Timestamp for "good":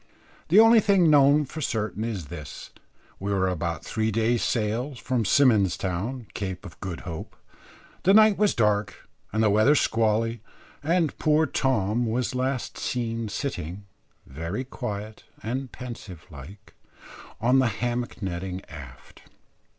6.79-7.01